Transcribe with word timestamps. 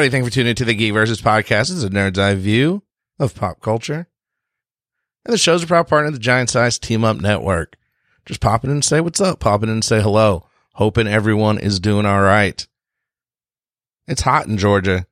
everybody. 0.00 0.16
Thank 0.16 0.24
you 0.24 0.30
for 0.30 0.34
tuning 0.34 0.50
into 0.50 0.64
the 0.64 0.72
Geek 0.72 0.94
Versus 0.94 1.20
podcast. 1.20 1.70
It's 1.70 1.82
a 1.82 1.90
nerd's 1.90 2.18
eye 2.18 2.34
view 2.34 2.82
of 3.18 3.34
pop 3.34 3.60
culture. 3.60 4.08
And 5.26 5.34
the 5.34 5.36
show's 5.36 5.62
a 5.62 5.66
proud 5.66 5.88
partner 5.88 6.06
of 6.06 6.14
the 6.14 6.18
Giant 6.18 6.48
Size 6.48 6.78
Team 6.78 7.04
Up 7.04 7.18
Network. 7.18 7.76
Just 8.24 8.40
pop 8.40 8.64
in 8.64 8.70
and 8.70 8.82
say 8.82 9.02
what's 9.02 9.20
up. 9.20 9.40
Pop 9.40 9.62
in 9.62 9.68
and 9.68 9.84
say 9.84 10.00
hello. 10.00 10.46
Hoping 10.72 11.06
everyone 11.06 11.58
is 11.58 11.80
doing 11.80 12.06
all 12.06 12.22
right. 12.22 12.66
It's 14.06 14.22
hot 14.22 14.46
in 14.46 14.56
Georgia. 14.56 15.04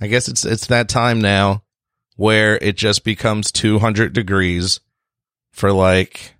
I 0.00 0.06
guess 0.06 0.28
it's 0.28 0.44
it's 0.44 0.68
that 0.68 0.88
time 0.88 1.20
now 1.20 1.64
where 2.14 2.56
it 2.58 2.76
just 2.76 3.02
becomes 3.02 3.50
200 3.50 4.12
degrees 4.12 4.78
for 5.50 5.72
like 5.72 6.36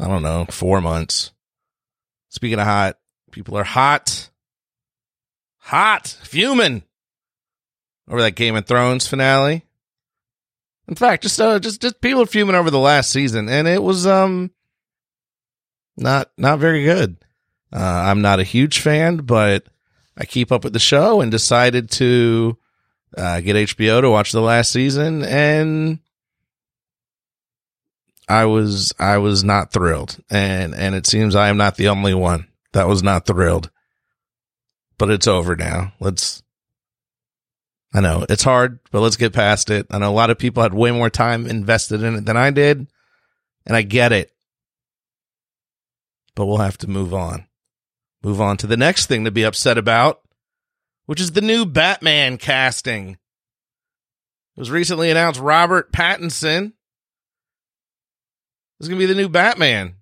I 0.00 0.08
don't 0.08 0.22
know, 0.22 0.46
4 0.50 0.80
months. 0.80 1.30
Speaking 2.30 2.58
of 2.58 2.66
hot, 2.66 2.98
people 3.30 3.56
are 3.56 3.62
hot. 3.62 4.30
Hot, 5.66 6.06
fuming 6.22 6.82
over 8.08 8.20
that 8.22 8.32
Game 8.32 8.56
of 8.56 8.66
Thrones 8.66 9.06
finale. 9.06 9.64
In 10.88 10.94
fact, 10.96 11.22
just 11.22 11.40
uh, 11.40 11.58
just 11.58 11.80
just 11.80 12.00
people 12.00 12.26
fuming 12.26 12.56
over 12.56 12.70
the 12.70 12.78
last 12.78 13.10
season 13.10 13.48
and 13.48 13.68
it 13.68 13.82
was 13.82 14.06
um 14.06 14.50
not 15.96 16.30
not 16.36 16.58
very 16.58 16.84
good. 16.84 17.16
Uh, 17.72 17.78
I'm 17.78 18.20
not 18.20 18.40
a 18.40 18.44
huge 18.44 18.80
fan, 18.80 19.18
but 19.18 19.66
I 20.16 20.24
keep 20.24 20.52
up 20.52 20.64
with 20.64 20.72
the 20.72 20.78
show 20.78 21.20
and 21.20 21.30
decided 21.30 21.90
to 21.92 22.58
uh, 23.16 23.40
get 23.40 23.56
HBO 23.56 24.00
to 24.02 24.10
watch 24.10 24.32
the 24.32 24.42
last 24.42 24.72
season, 24.72 25.22
and 25.22 26.00
I 28.28 28.44
was 28.44 28.92
I 28.98 29.18
was 29.18 29.42
not 29.42 29.72
thrilled, 29.72 30.18
and 30.28 30.74
and 30.74 30.94
it 30.94 31.06
seems 31.06 31.34
I 31.34 31.48
am 31.48 31.56
not 31.56 31.76
the 31.76 31.88
only 31.88 32.14
one 32.14 32.48
that 32.72 32.88
was 32.88 33.02
not 33.02 33.26
thrilled. 33.26 33.70
But 35.02 35.10
it's 35.10 35.26
over 35.26 35.56
now. 35.56 35.94
Let's. 35.98 36.44
I 37.92 38.00
know 38.00 38.24
it's 38.28 38.44
hard, 38.44 38.78
but 38.92 39.00
let's 39.00 39.16
get 39.16 39.32
past 39.32 39.68
it. 39.68 39.88
I 39.90 39.98
know 39.98 40.08
a 40.08 40.14
lot 40.14 40.30
of 40.30 40.38
people 40.38 40.62
had 40.62 40.72
way 40.72 40.92
more 40.92 41.10
time 41.10 41.44
invested 41.44 42.04
in 42.04 42.14
it 42.14 42.24
than 42.24 42.36
I 42.36 42.52
did, 42.52 42.86
and 43.66 43.76
I 43.76 43.82
get 43.82 44.12
it. 44.12 44.32
But 46.36 46.46
we'll 46.46 46.58
have 46.58 46.78
to 46.78 46.88
move 46.88 47.12
on 47.12 47.48
move 48.22 48.40
on 48.40 48.56
to 48.58 48.68
the 48.68 48.76
next 48.76 49.06
thing 49.06 49.24
to 49.24 49.32
be 49.32 49.42
upset 49.42 49.76
about, 49.76 50.20
which 51.06 51.20
is 51.20 51.32
the 51.32 51.40
new 51.40 51.66
Batman 51.66 52.38
casting. 52.38 53.18
It 54.56 54.60
was 54.60 54.70
recently 54.70 55.10
announced 55.10 55.40
Robert 55.40 55.92
Pattinson 55.92 56.74
is 58.78 58.86
going 58.86 59.00
to 59.00 59.04
be 59.04 59.12
the 59.12 59.20
new 59.20 59.28
Batman. 59.28 59.96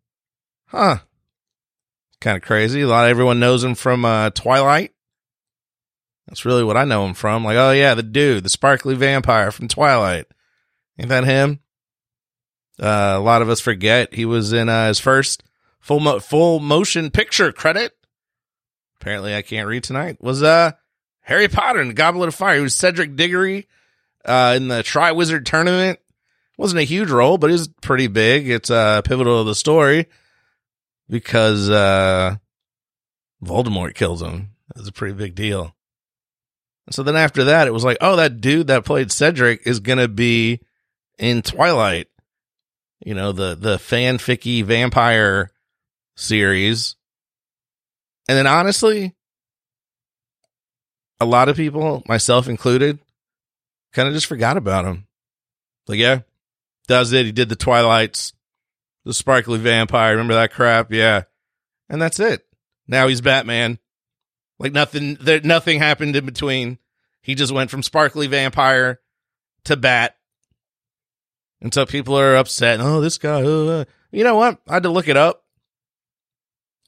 Huh. 0.66 0.98
Kind 2.20 2.36
of 2.36 2.42
crazy. 2.42 2.82
A 2.82 2.88
lot 2.88 3.06
of 3.06 3.10
everyone 3.10 3.40
knows 3.40 3.64
him 3.64 3.74
from 3.74 4.04
uh, 4.04 4.30
Twilight. 4.30 4.92
That's 6.26 6.44
really 6.44 6.62
what 6.62 6.76
I 6.76 6.84
know 6.84 7.06
him 7.06 7.14
from. 7.14 7.44
Like, 7.44 7.56
oh 7.56 7.72
yeah, 7.72 7.94
the 7.94 8.02
dude, 8.02 8.44
the 8.44 8.50
sparkly 8.50 8.94
vampire 8.94 9.50
from 9.50 9.68
Twilight. 9.68 10.26
Ain't 10.98 11.08
that 11.08 11.24
him? 11.24 11.60
Uh, 12.78 13.14
a 13.16 13.20
lot 13.20 13.42
of 13.42 13.48
us 13.48 13.60
forget 13.60 14.14
he 14.14 14.24
was 14.24 14.52
in 14.52 14.68
uh, 14.68 14.88
his 14.88 15.00
first 15.00 15.42
full 15.80 16.00
mo- 16.00 16.20
full 16.20 16.60
motion 16.60 17.10
picture 17.10 17.52
credit 17.52 17.94
apparently 19.00 19.34
I 19.34 19.42
can't 19.42 19.68
read 19.68 19.84
tonight, 19.84 20.22
was 20.22 20.42
uh 20.42 20.72
Harry 21.22 21.48
Potter 21.48 21.80
and 21.80 21.90
the 21.90 21.94
Goblet 21.94 22.28
of 22.28 22.34
Fire. 22.34 22.56
He 22.56 22.62
was 22.62 22.74
Cedric 22.74 23.14
Diggory 23.14 23.68
uh, 24.24 24.54
in 24.56 24.68
the 24.68 24.82
Triwizard 24.82 25.44
Tournament. 25.44 26.00
Wasn't 26.56 26.80
a 26.80 26.84
huge 26.84 27.10
role, 27.10 27.38
but 27.38 27.50
it 27.50 27.54
was 27.54 27.68
pretty 27.82 28.08
big. 28.08 28.48
It's 28.48 28.70
uh, 28.70 29.02
pivotal 29.02 29.44
to 29.44 29.48
the 29.48 29.54
story 29.54 30.06
because 31.10 31.68
uh, 31.68 32.36
Voldemort 33.44 33.94
kills 33.94 34.22
him. 34.22 34.50
It's 34.76 34.88
a 34.88 34.92
pretty 34.92 35.14
big 35.14 35.34
deal. 35.34 35.74
So 36.90 37.02
then 37.02 37.16
after 37.16 37.44
that, 37.44 37.68
it 37.68 37.72
was 37.72 37.84
like, 37.84 37.98
oh, 38.00 38.16
that 38.16 38.40
dude 38.40 38.68
that 38.68 38.84
played 38.84 39.12
Cedric 39.12 39.66
is 39.66 39.80
gonna 39.80 40.08
be 40.08 40.60
in 41.18 41.42
Twilight. 41.42 42.08
You 43.04 43.14
know, 43.14 43.32
the 43.32 43.54
the 43.54 43.76
fanficky 43.76 44.64
vampire 44.64 45.50
series 46.16 46.96
and 48.30 48.38
then 48.38 48.46
honestly, 48.46 49.16
a 51.18 51.26
lot 51.26 51.48
of 51.48 51.56
people, 51.56 52.04
myself 52.06 52.46
included, 52.46 53.00
kind 53.92 54.06
of 54.06 54.14
just 54.14 54.28
forgot 54.28 54.56
about 54.56 54.84
him. 54.84 55.08
Like, 55.88 55.98
yeah, 55.98 56.20
does 56.86 57.12
it. 57.12 57.26
He 57.26 57.32
did 57.32 57.48
the 57.48 57.56
Twilights, 57.56 58.32
the 59.04 59.14
sparkly 59.14 59.58
vampire. 59.58 60.12
Remember 60.12 60.34
that 60.34 60.52
crap? 60.52 60.92
Yeah. 60.92 61.22
And 61.88 62.00
that's 62.00 62.20
it. 62.20 62.46
Now 62.86 63.08
he's 63.08 63.20
Batman. 63.20 63.78
Like 64.58 64.72
nothing, 64.72 65.16
there, 65.20 65.40
nothing 65.40 65.78
happened 65.78 66.16
in 66.16 66.26
between. 66.26 66.78
He 67.22 67.34
just 67.34 67.52
went 67.52 67.70
from 67.70 67.82
sparkly 67.82 68.26
vampire 68.26 69.00
to 69.64 69.76
bat. 69.76 70.16
And 71.60 71.72
so 71.72 71.86
people 71.86 72.18
are 72.18 72.36
upset. 72.36 72.80
Oh, 72.80 73.00
this 73.00 73.18
guy. 73.18 73.42
Uh, 73.42 73.84
you 74.10 74.24
know 74.24 74.36
what? 74.36 74.58
I 74.68 74.74
had 74.74 74.82
to 74.84 74.90
look 74.90 75.08
it 75.08 75.16
up. 75.16 75.44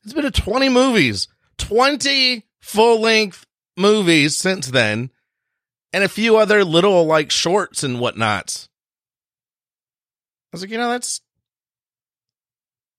It's 0.05 0.15
been 0.15 0.27
a 0.27 0.31
20 0.31 0.69
movies, 0.69 1.29
20 1.59 2.45
full 2.61 3.01
length 3.01 3.47
movies 3.77 4.37
since 4.37 4.69
then, 4.69 5.11
and 5.93 6.03
a 6.03 6.09
few 6.09 6.37
other 6.37 6.65
little 6.65 7.05
like 7.05 7.31
shorts 7.31 7.85
and 7.85 8.01
whatnots. 8.01 8.69
I 10.53 10.57
was 10.57 10.63
like, 10.63 10.71
you 10.71 10.79
know, 10.79 10.91
that's 10.91 11.21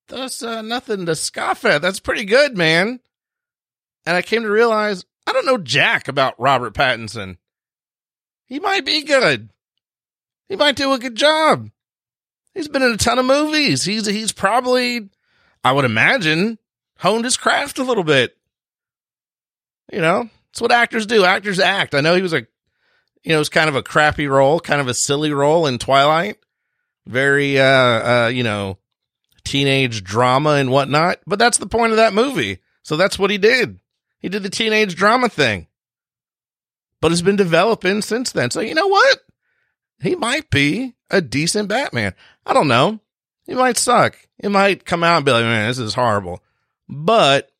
that's 0.08 0.42
uh, 0.42 0.62
nothing 0.62 1.06
to 1.06 1.14
scoff 1.14 1.64
at. 1.64 1.82
That's 1.82 2.00
pretty 2.00 2.24
good, 2.24 2.56
man. 2.56 3.00
And 4.06 4.16
I 4.16 4.22
came 4.22 4.42
to 4.42 4.50
realize 4.50 5.04
I 5.26 5.32
don't 5.32 5.46
know 5.46 5.58
jack 5.58 6.08
about 6.08 6.38
Robert 6.38 6.74
Pattinson. 6.74 7.38
He 8.46 8.60
might 8.60 8.84
be 8.84 9.02
good. 9.02 9.48
He 10.48 10.56
might 10.56 10.76
do 10.76 10.92
a 10.92 10.98
good 10.98 11.14
job. 11.14 11.70
He's 12.52 12.68
been 12.68 12.82
in 12.82 12.92
a 12.92 12.96
ton 12.96 13.18
of 13.18 13.24
movies. 13.24 13.84
He's 13.84 14.06
he's 14.06 14.32
probably, 14.32 15.08
I 15.64 15.72
would 15.72 15.84
imagine, 15.84 16.58
honed 16.98 17.24
his 17.24 17.36
craft 17.36 17.78
a 17.78 17.84
little 17.84 18.04
bit. 18.04 18.36
You 19.92 20.00
know, 20.00 20.28
it's 20.50 20.60
what 20.60 20.72
actors 20.72 21.06
do. 21.06 21.24
Actors 21.24 21.58
act. 21.58 21.94
I 21.94 22.00
know 22.00 22.14
he 22.14 22.22
was 22.22 22.32
a, 22.32 22.46
you 23.22 23.30
know, 23.30 23.36
it 23.36 23.38
was 23.38 23.48
kind 23.48 23.68
of 23.68 23.76
a 23.76 23.82
crappy 23.82 24.28
role, 24.28 24.60
kind 24.60 24.80
of 24.80 24.88
a 24.88 24.94
silly 24.94 25.32
role 25.32 25.66
in 25.66 25.78
Twilight. 25.78 26.36
Very, 27.06 27.58
uh, 27.58 27.64
uh, 27.64 28.28
you 28.28 28.42
know, 28.42 28.78
teenage 29.44 30.02
drama 30.02 30.50
and 30.50 30.70
whatnot. 30.70 31.20
But 31.26 31.38
that's 31.38 31.58
the 31.58 31.66
point 31.66 31.92
of 31.92 31.98
that 31.98 32.14
movie. 32.14 32.58
So 32.82 32.96
that's 32.96 33.18
what 33.18 33.30
he 33.30 33.38
did. 33.38 33.78
He 34.18 34.28
did 34.28 34.42
the 34.42 34.50
teenage 34.50 34.94
drama 34.94 35.28
thing. 35.28 35.66
But 37.00 37.12
it's 37.12 37.22
been 37.22 37.36
developing 37.36 38.02
since 38.02 38.32
then. 38.32 38.50
So 38.50 38.60
you 38.60 38.74
know 38.74 38.88
what? 38.88 39.20
He 40.00 40.16
might 40.16 40.50
be 40.50 40.94
a 41.10 41.20
decent 41.20 41.68
Batman. 41.68 42.14
I 42.46 42.54
don't 42.54 42.68
know. 42.68 43.00
He 43.46 43.54
might 43.54 43.76
suck. 43.76 44.16
He 44.40 44.48
might 44.48 44.84
come 44.84 45.04
out 45.04 45.18
and 45.18 45.26
be 45.26 45.32
like, 45.32 45.44
man, 45.44 45.68
this 45.68 45.78
is 45.78 45.94
horrible 45.94 46.40
but 46.88 47.50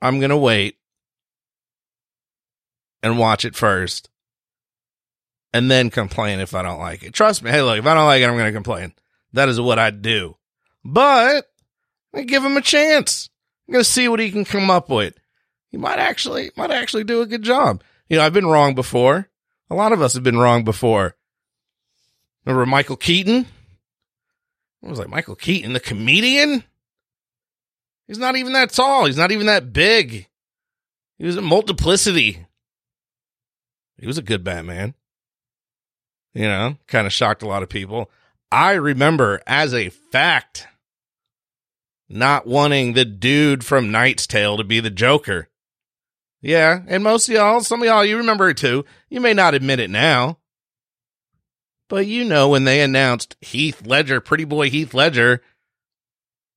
I'm 0.00 0.18
going 0.18 0.30
to 0.30 0.36
wait 0.36 0.76
and 3.02 3.18
watch 3.18 3.44
it 3.44 3.54
first 3.54 4.08
and 5.52 5.70
then 5.70 5.90
complain 5.90 6.40
if 6.40 6.54
I 6.54 6.62
don't 6.62 6.80
like 6.80 7.02
it. 7.02 7.12
Trust 7.12 7.42
me. 7.42 7.50
Hey, 7.50 7.62
look, 7.62 7.78
if 7.78 7.86
I 7.86 7.94
don't 7.94 8.06
like 8.06 8.22
it, 8.22 8.26
I'm 8.26 8.36
going 8.36 8.46
to 8.46 8.52
complain. 8.52 8.94
That 9.32 9.48
is 9.48 9.60
what 9.60 9.78
I 9.78 9.90
do. 9.90 10.36
But 10.84 11.46
I 12.14 12.22
give 12.22 12.44
him 12.44 12.56
a 12.56 12.62
chance. 12.62 13.30
I'm 13.68 13.72
going 13.72 13.84
to 13.84 13.90
see 13.90 14.08
what 14.08 14.20
he 14.20 14.30
can 14.30 14.44
come 14.44 14.70
up 14.70 14.88
with. 14.88 15.14
He 15.70 15.78
might 15.78 15.98
actually, 15.98 16.50
might 16.56 16.70
actually 16.70 17.04
do 17.04 17.22
a 17.22 17.26
good 17.26 17.42
job. 17.42 17.82
You 18.08 18.18
know, 18.18 18.24
I've 18.24 18.32
been 18.32 18.46
wrong 18.46 18.74
before. 18.74 19.28
A 19.70 19.74
lot 19.74 19.92
of 19.92 20.02
us 20.02 20.14
have 20.14 20.22
been 20.22 20.38
wrong 20.38 20.64
before. 20.64 21.16
Remember 22.44 22.66
Michael 22.66 22.96
Keaton? 22.96 23.46
I 24.84 24.90
was 24.90 24.98
like, 24.98 25.08
Michael 25.08 25.36
Keaton, 25.36 25.72
the 25.72 25.80
comedian? 25.80 26.64
He's 28.06 28.18
not 28.18 28.36
even 28.36 28.52
that 28.52 28.70
tall. 28.70 29.06
He's 29.06 29.16
not 29.16 29.32
even 29.32 29.46
that 29.46 29.72
big. 29.72 30.28
He 31.18 31.24
was 31.24 31.36
a 31.36 31.42
multiplicity. 31.42 32.44
He 33.96 34.06
was 34.06 34.18
a 34.18 34.22
good 34.22 34.42
Batman. 34.42 34.94
You 36.34 36.48
know, 36.48 36.76
kind 36.88 37.06
of 37.06 37.12
shocked 37.12 37.42
a 37.42 37.48
lot 37.48 37.62
of 37.62 37.68
people. 37.68 38.10
I 38.50 38.72
remember 38.72 39.40
as 39.46 39.72
a 39.72 39.90
fact 39.90 40.66
not 42.12 42.46
wanting 42.46 42.92
the 42.92 43.04
dude 43.04 43.64
from 43.64 43.90
Knight's 43.90 44.26
Tale 44.26 44.56
to 44.56 44.64
be 44.64 44.80
the 44.80 44.90
Joker. 44.90 45.48
Yeah, 46.40 46.82
and 46.88 47.04
most 47.04 47.28
of 47.28 47.34
y'all, 47.34 47.60
some 47.60 47.80
of 47.80 47.86
y'all, 47.86 48.04
you 48.04 48.16
remember 48.16 48.48
it 48.50 48.56
too. 48.56 48.84
You 49.08 49.20
may 49.20 49.32
not 49.32 49.54
admit 49.54 49.80
it 49.80 49.90
now. 49.90 50.38
But 51.88 52.06
you 52.06 52.24
know 52.24 52.48
when 52.48 52.64
they 52.64 52.80
announced 52.80 53.36
Heath 53.40 53.86
Ledger, 53.86 54.20
pretty 54.20 54.44
boy 54.44 54.70
Heath 54.70 54.94
Ledger, 54.94 55.42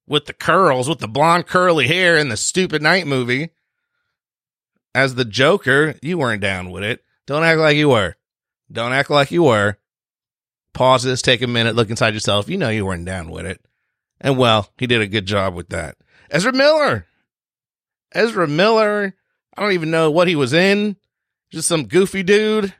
with 0.07 0.25
the 0.25 0.33
curls, 0.33 0.87
with 0.87 0.99
the 0.99 1.07
blonde 1.07 1.45
curly 1.45 1.87
hair 1.87 2.17
in 2.17 2.29
the 2.29 2.37
stupid 2.37 2.81
knight 2.81 3.05
movie 3.05 3.49
as 4.93 5.15
the 5.15 5.25
Joker, 5.25 5.95
you 6.01 6.17
weren't 6.17 6.41
down 6.41 6.71
with 6.71 6.83
it. 6.83 7.03
Don't 7.27 7.43
act 7.43 7.59
like 7.59 7.75
you 7.75 7.89
were. 7.89 8.15
Don't 8.71 8.93
act 8.93 9.09
like 9.09 9.29
you 9.31 9.43
were. 9.43 9.77
Pause 10.73 11.03
this, 11.03 11.21
take 11.21 11.41
a 11.41 11.47
minute, 11.47 11.75
look 11.75 11.89
inside 11.89 12.13
yourself. 12.13 12.49
You 12.49 12.57
know 12.57 12.69
you 12.69 12.85
weren't 12.85 13.05
down 13.05 13.29
with 13.29 13.45
it. 13.45 13.64
And 14.25 14.39
well, 14.39 14.67
he 14.79 14.87
did 14.87 15.01
a 15.01 15.07
good 15.07 15.27
job 15.27 15.53
with 15.53 15.69
that. 15.69 15.97
Ezra 16.31 16.51
Miller. 16.51 17.05
Ezra 18.11 18.47
Miller. 18.47 19.13
I 19.55 19.61
don't 19.61 19.73
even 19.73 19.91
know 19.91 20.09
what 20.09 20.27
he 20.27 20.35
was 20.35 20.51
in. 20.51 20.95
Just 21.51 21.67
some 21.67 21.85
goofy 21.85 22.23
dude. 22.23 22.73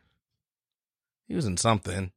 He 1.28 1.36
was 1.36 1.46
in 1.46 1.58
something. 1.58 2.12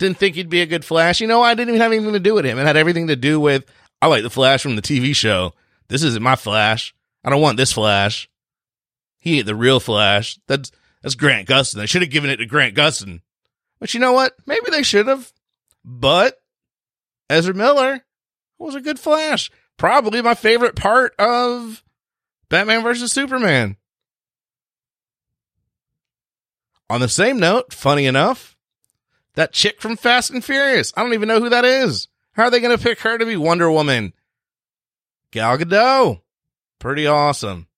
Didn't 0.00 0.18
think 0.18 0.34
he'd 0.34 0.50
be 0.50 0.62
a 0.62 0.66
good 0.66 0.84
Flash. 0.84 1.20
You 1.20 1.28
know, 1.28 1.40
I 1.40 1.54
didn't 1.54 1.68
even 1.68 1.80
have 1.80 1.92
anything 1.92 2.12
to 2.12 2.18
do 2.18 2.34
with 2.34 2.44
him. 2.44 2.58
It 2.58 2.66
had 2.66 2.76
everything 2.76 3.06
to 3.06 3.16
do 3.16 3.38
with 3.38 3.66
I 4.02 4.08
like 4.08 4.24
the 4.24 4.28
Flash 4.30 4.60
from 4.60 4.74
the 4.74 4.82
TV 4.82 5.14
show. 5.14 5.54
This 5.86 6.02
isn't 6.02 6.22
my 6.22 6.34
Flash. 6.34 6.92
I 7.22 7.30
don't 7.30 7.40
want 7.40 7.56
this 7.56 7.72
Flash. 7.72 8.28
He 9.20 9.38
ain't 9.38 9.46
the 9.46 9.54
real 9.54 9.78
Flash. 9.78 10.40
That's 10.48 10.72
that's 11.02 11.14
Grant 11.14 11.46
Gustin. 11.46 11.74
They 11.74 11.86
should 11.86 12.02
have 12.02 12.10
given 12.10 12.30
it 12.30 12.38
to 12.38 12.46
Grant 12.46 12.74
Gustin. 12.74 13.20
But 13.78 13.94
you 13.94 14.00
know 14.00 14.12
what? 14.12 14.32
Maybe 14.44 14.72
they 14.72 14.82
should 14.82 15.06
have. 15.06 15.32
But 15.84 16.39
Ezra 17.30 17.54
Miller 17.54 18.04
was 18.58 18.74
a 18.74 18.80
good 18.80 18.98
Flash. 18.98 19.50
Probably 19.76 20.20
my 20.20 20.34
favorite 20.34 20.76
part 20.76 21.14
of 21.18 21.82
Batman 22.48 22.82
versus 22.82 23.12
Superman. 23.12 23.76
On 26.90 27.00
the 27.00 27.08
same 27.08 27.38
note, 27.38 27.72
funny 27.72 28.06
enough, 28.06 28.56
that 29.34 29.52
chick 29.52 29.80
from 29.80 29.96
Fast 29.96 30.30
and 30.30 30.44
Furious. 30.44 30.92
I 30.96 31.02
don't 31.02 31.14
even 31.14 31.28
know 31.28 31.40
who 31.40 31.48
that 31.48 31.64
is. 31.64 32.08
How 32.32 32.44
are 32.44 32.50
they 32.50 32.60
going 32.60 32.76
to 32.76 32.82
pick 32.82 33.00
her 33.00 33.16
to 33.16 33.24
be 33.24 33.36
Wonder 33.36 33.70
Woman? 33.70 34.12
Gal 35.30 35.56
Gadot. 35.56 36.20
Pretty 36.80 37.06
awesome. 37.06 37.68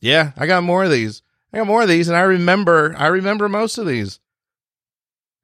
Yeah, 0.00 0.32
I 0.36 0.46
got 0.46 0.64
more 0.64 0.84
of 0.84 0.90
these. 0.90 1.22
I 1.52 1.58
got 1.58 1.66
more 1.66 1.82
of 1.82 1.88
these, 1.88 2.08
and 2.08 2.16
I 2.16 2.22
remember, 2.22 2.94
I 2.96 3.08
remember 3.08 3.48
most 3.48 3.76
of 3.76 3.86
these. 3.86 4.20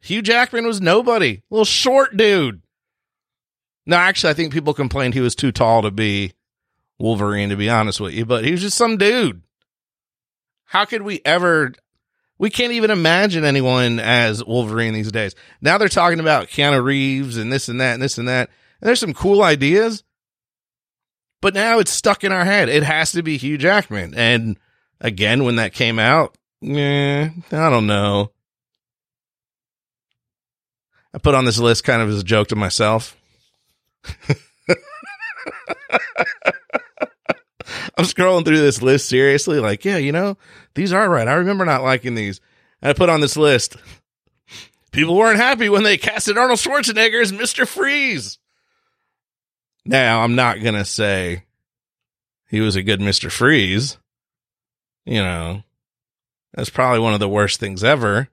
Hugh 0.00 0.22
Jackman 0.22 0.66
was 0.66 0.80
nobody, 0.80 1.42
little 1.50 1.64
short 1.64 2.16
dude. 2.16 2.62
No, 3.86 3.96
actually, 3.96 4.30
I 4.30 4.34
think 4.34 4.52
people 4.52 4.74
complained 4.74 5.14
he 5.14 5.20
was 5.20 5.34
too 5.34 5.50
tall 5.50 5.82
to 5.82 5.90
be 5.90 6.32
Wolverine, 6.98 7.48
to 7.48 7.56
be 7.56 7.70
honest 7.70 8.00
with 8.00 8.12
you, 8.12 8.26
but 8.26 8.44
he 8.44 8.52
was 8.52 8.60
just 8.60 8.76
some 8.76 8.96
dude. 8.96 9.42
How 10.66 10.84
could 10.84 11.02
we 11.02 11.20
ever? 11.24 11.72
We 12.38 12.50
can't 12.50 12.72
even 12.72 12.90
imagine 12.90 13.44
anyone 13.44 13.98
as 13.98 14.44
Wolverine 14.44 14.94
these 14.94 15.10
days. 15.10 15.34
Now 15.60 15.78
they're 15.78 15.88
talking 15.88 16.20
about 16.20 16.48
Keanu 16.48 16.82
Reeves 16.84 17.36
and 17.36 17.52
this 17.52 17.68
and 17.68 17.80
that 17.80 17.94
and 17.94 18.02
this 18.02 18.18
and 18.18 18.28
that. 18.28 18.50
And 18.80 18.86
there's 18.86 19.00
some 19.00 19.14
cool 19.14 19.42
ideas, 19.42 20.04
but 21.40 21.54
now 21.54 21.78
it's 21.78 21.90
stuck 21.90 22.22
in 22.22 22.30
our 22.30 22.44
head. 22.44 22.68
It 22.68 22.82
has 22.82 23.12
to 23.12 23.22
be 23.22 23.38
Hugh 23.38 23.58
Jackman. 23.58 24.14
And 24.14 24.58
again, 25.00 25.44
when 25.44 25.56
that 25.56 25.72
came 25.72 25.98
out, 25.98 26.36
eh, 26.62 27.30
I 27.50 27.70
don't 27.70 27.86
know. 27.86 28.32
I 31.14 31.18
put 31.18 31.34
on 31.34 31.44
this 31.44 31.58
list 31.58 31.84
kind 31.84 32.02
of 32.02 32.08
as 32.08 32.20
a 32.20 32.24
joke 32.24 32.48
to 32.48 32.56
myself. 32.56 33.16
I'm 37.96 38.04
scrolling 38.04 38.44
through 38.44 38.58
this 38.58 38.82
list 38.82 39.08
seriously, 39.08 39.58
like, 39.58 39.84
yeah, 39.84 39.96
you 39.96 40.12
know, 40.12 40.36
these 40.74 40.92
are 40.92 41.08
right. 41.08 41.26
I 41.26 41.34
remember 41.34 41.64
not 41.64 41.82
liking 41.82 42.14
these. 42.14 42.40
And 42.80 42.90
I 42.90 42.92
put 42.92 43.08
on 43.08 43.20
this 43.20 43.36
list. 43.36 43.76
People 44.92 45.16
weren't 45.16 45.40
happy 45.40 45.68
when 45.68 45.82
they 45.82 45.98
casted 45.98 46.38
Arnold 46.38 46.60
Schwarzenegger 46.60 47.20
as 47.20 47.32
Mr. 47.32 47.66
Freeze. 47.66 48.38
Now, 49.84 50.22
I'm 50.22 50.34
not 50.34 50.62
going 50.62 50.74
to 50.74 50.84
say 50.84 51.44
he 52.48 52.60
was 52.60 52.76
a 52.76 52.82
good 52.82 53.00
Mr. 53.00 53.30
Freeze. 53.30 53.98
You 55.04 55.22
know, 55.22 55.62
that's 56.54 56.70
probably 56.70 57.00
one 57.00 57.14
of 57.14 57.20
the 57.20 57.28
worst 57.28 57.58
things 57.58 57.82
ever. 57.82 58.28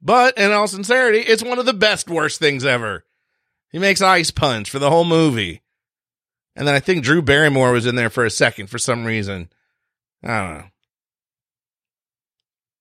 But 0.00 0.38
in 0.38 0.52
all 0.52 0.66
sincerity, 0.66 1.20
it's 1.20 1.42
one 1.42 1.58
of 1.58 1.66
the 1.66 1.72
best 1.72 2.08
worst 2.08 2.38
things 2.38 2.64
ever. 2.64 3.04
He 3.70 3.78
makes 3.78 4.02
ice 4.02 4.30
punch 4.30 4.70
for 4.70 4.78
the 4.78 4.90
whole 4.90 5.04
movie. 5.04 5.62
And 6.54 6.66
then 6.66 6.74
I 6.74 6.80
think 6.80 7.04
Drew 7.04 7.22
Barrymore 7.22 7.72
was 7.72 7.86
in 7.86 7.96
there 7.96 8.10
for 8.10 8.24
a 8.24 8.30
second 8.30 8.68
for 8.68 8.78
some 8.78 9.04
reason. 9.04 9.50
I 10.22 10.40
don't 10.40 10.58
know. 10.58 10.64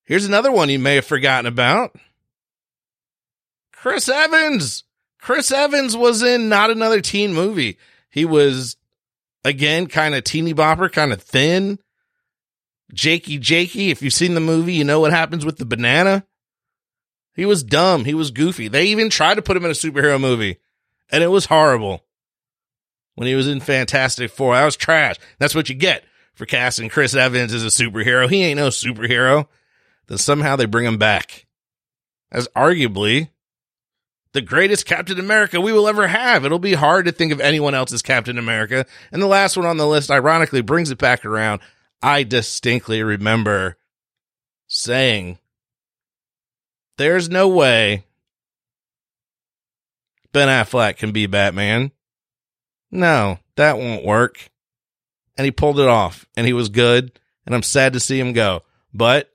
Here's 0.06 0.26
another 0.26 0.52
one 0.52 0.70
you 0.70 0.80
may 0.80 0.96
have 0.96 1.06
forgotten 1.06 1.48
about. 1.48 1.96
Chris 3.74 4.08
Evans. 4.08 4.84
Chris 5.20 5.52
Evans 5.52 5.98
was 5.98 6.22
in 6.22 6.48
not 6.48 6.70
another 6.70 7.02
teen 7.02 7.34
movie. 7.34 7.78
He 8.10 8.24
was 8.24 8.78
again 9.44 9.88
kind 9.88 10.16
of 10.16 10.24
teeny 10.24 10.54
bopper, 10.54 10.92
kind 10.92 11.12
of 11.12 11.22
thin. 11.22 11.80
Jakey 12.94 13.40
Jakey. 13.40 13.90
If 13.90 14.02
you've 14.02 14.14
seen 14.14 14.36
the 14.36 14.40
movie, 14.40 14.74
you 14.74 14.84
know 14.84 15.00
what 15.00 15.12
happens 15.12 15.44
with 15.46 15.58
the 15.58 15.66
banana. 15.66 16.26
He 17.36 17.46
was 17.46 17.64
dumb. 17.64 18.06
He 18.06 18.14
was 18.14 18.32
goofy. 18.32 18.68
They 18.68 18.86
even 18.86 19.10
tried 19.10 19.36
to 19.36 19.42
put 19.42 19.58
him 19.58 19.66
in 19.66 19.72
a 19.72 19.76
superhero 19.76 20.20
movie, 20.20 20.58
and 21.12 21.24
it 21.24 21.28
was 21.28 21.46
horrible 21.46 22.04
when 23.16 23.28
he 23.28 23.36
was 23.36 23.48
in 23.48 23.60
Fantastic 23.60 24.32
Four. 24.32 24.56
That 24.56 24.66
was 24.66 24.78
trash. 24.78 25.18
That's 25.38 25.56
what 25.56 25.70
you 25.70 25.76
get 25.76 26.04
for 26.34 26.46
casting 26.46 26.90
Chris 26.90 27.16
Evans 27.16 27.54
as 27.54 27.64
a 27.64 27.68
superhero. 27.68 28.30
He 28.30 28.44
ain't 28.44 28.60
no 28.60 28.70
superhero. 28.70 29.48
Then 30.08 30.18
somehow 30.18 30.56
they 30.56 30.66
bring 30.66 30.86
him 30.86 30.98
back 30.98 31.46
as 32.32 32.48
arguably 32.50 33.30
the 34.34 34.42
greatest 34.42 34.86
Captain 34.86 35.18
America 35.18 35.62
we 35.62 35.72
will 35.72 35.88
ever 35.88 36.08
have. 36.08 36.44
It'll 36.46 36.60
be 36.60 36.74
hard 36.74 37.06
to 37.06 37.12
think 37.14 37.32
of 37.32 37.40
anyone 37.40 37.74
else 37.74 37.94
as 37.94 38.02
Captain 38.02 38.38
America. 38.38 38.86
And 39.12 39.22
the 39.22 39.28
last 39.28 39.56
one 39.56 39.66
on 39.66 39.78
the 39.78 39.88
list, 39.88 40.12
ironically, 40.12 40.62
brings 40.62 40.92
it 40.92 40.98
back 40.98 41.26
around. 41.26 41.62
I 42.02 42.24
distinctly 42.24 43.02
remember 43.02 43.78
saying, 44.68 45.40
There's 46.98 47.30
no 47.30 47.48
way 47.48 48.06
Ben 50.32 50.48
Affleck 50.48 50.98
can 50.98 51.12
be 51.12 51.28
Batman. 51.28 51.92
No, 52.92 53.40
that 53.56 53.78
won't 53.78 54.06
work. 54.06 54.50
And 55.38 55.46
he 55.46 55.52
pulled 55.52 55.80
it 55.80 55.88
off 55.88 56.26
and 56.36 56.46
he 56.46 56.54
was 56.54 56.70
good. 56.70 57.20
And 57.46 57.54
I'm 57.54 57.64
sad 57.64 57.94
to 57.94 58.00
see 58.00 58.20
him 58.20 58.34
go. 58.34 58.64
But 58.94 59.32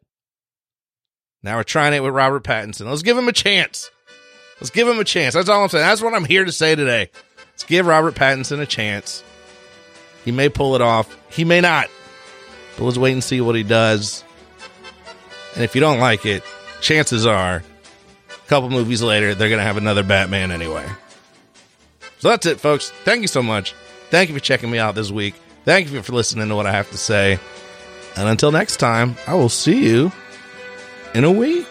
now 1.42 1.56
we're 1.56 1.62
trying 1.62 1.94
it 1.94 2.02
with 2.02 2.14
Robert 2.14 2.44
Pattinson. 2.44 2.86
Let's 2.86 3.02
give 3.02 3.16
him 3.16 3.28
a 3.28 3.32
chance. 3.32 3.90
Let's 4.60 4.70
give 4.70 4.86
him 4.86 4.98
a 4.98 5.04
chance. 5.04 5.34
That's 5.34 5.48
all 5.48 5.62
I'm 5.62 5.68
saying. 5.70 5.86
That's 5.86 6.02
what 6.02 6.14
I'm 6.14 6.24
here 6.24 6.44
to 6.44 6.52
say 6.52 6.74
today. 6.74 7.10
Let's 7.52 7.64
give 7.64 7.86
Robert 7.86 8.14
Pattinson 8.14 8.60
a 8.60 8.66
chance. 8.66 9.24
He 10.24 10.32
may 10.32 10.50
pull 10.50 10.74
it 10.74 10.82
off. 10.82 11.16
He 11.30 11.44
may 11.44 11.62
not. 11.62 11.88
But 12.76 12.84
let's 12.84 12.98
wait 12.98 13.12
and 13.12 13.24
see 13.24 13.40
what 13.40 13.54
he 13.54 13.62
does. 13.62 14.22
And 15.54 15.64
if 15.64 15.74
you 15.74 15.80
don't 15.80 15.98
like 15.98 16.26
it, 16.26 16.42
chances 16.80 17.26
are 17.26 17.62
a 18.28 18.48
couple 18.48 18.70
movies 18.70 19.02
later, 19.02 19.34
they're 19.34 19.48
going 19.48 19.60
to 19.60 19.64
have 19.64 19.76
another 19.76 20.02
Batman 20.02 20.50
anyway. 20.50 20.86
So 22.18 22.28
that's 22.28 22.46
it, 22.46 22.60
folks. 22.60 22.90
Thank 23.04 23.22
you 23.22 23.28
so 23.28 23.42
much. 23.42 23.74
Thank 24.10 24.28
you 24.28 24.34
for 24.34 24.40
checking 24.40 24.70
me 24.70 24.78
out 24.78 24.94
this 24.94 25.10
week. 25.10 25.34
Thank 25.64 25.90
you 25.90 26.02
for 26.02 26.12
listening 26.12 26.48
to 26.48 26.56
what 26.56 26.66
I 26.66 26.72
have 26.72 26.90
to 26.90 26.98
say. 26.98 27.38
And 28.16 28.28
until 28.28 28.50
next 28.50 28.78
time, 28.78 29.16
I 29.26 29.34
will 29.34 29.48
see 29.48 29.86
you 29.86 30.12
in 31.14 31.24
a 31.24 31.30
week. 31.30 31.66